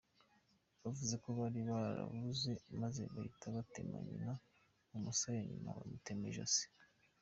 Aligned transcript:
Bavuze 0.83 1.13
ko 1.23 1.29
bari 1.39 1.59
barababuze 1.69 2.51
maze 2.81 3.01
bahita 3.13 3.45
batema 3.55 3.97
nyina 4.07 4.33
mu 4.89 4.97
musaya 5.05 5.41
nyuma 5.49 5.77
bamutema 5.77 6.23
ijosi. 6.31 6.65